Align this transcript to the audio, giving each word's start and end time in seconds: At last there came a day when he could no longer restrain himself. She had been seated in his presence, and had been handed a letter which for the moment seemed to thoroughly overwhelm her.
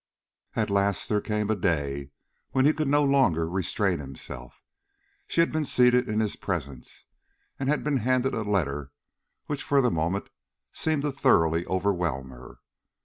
At 0.55 0.71
last 0.71 1.07
there 1.09 1.21
came 1.21 1.51
a 1.51 1.55
day 1.55 2.09
when 2.53 2.65
he 2.65 2.73
could 2.73 2.87
no 2.87 3.03
longer 3.03 3.47
restrain 3.47 3.99
himself. 3.99 4.63
She 5.27 5.41
had 5.41 5.51
been 5.51 5.63
seated 5.63 6.09
in 6.09 6.19
his 6.19 6.35
presence, 6.35 7.05
and 7.59 7.69
had 7.69 7.83
been 7.83 7.97
handed 7.97 8.33
a 8.33 8.41
letter 8.41 8.91
which 9.45 9.61
for 9.61 9.79
the 9.79 9.91
moment 9.91 10.31
seemed 10.73 11.03
to 11.03 11.11
thoroughly 11.11 11.67
overwhelm 11.67 12.31
her. 12.31 12.57